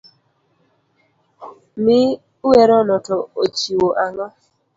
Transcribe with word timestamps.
Mi 1.83 1.99
werono 2.49 2.95
to 3.07 3.17
ochiwo 3.43 3.87
ang'o. 4.03 4.27